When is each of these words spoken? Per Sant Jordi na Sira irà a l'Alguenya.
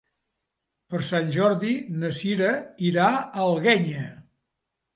Per 0.93 1.01
Sant 1.07 1.29
Jordi 1.35 1.75
na 2.03 2.11
Sira 2.21 2.49
irà 2.89 3.13
a 3.21 3.47
l'Alguenya. 3.47 4.11